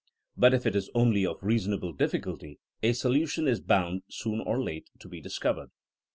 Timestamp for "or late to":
4.39-5.07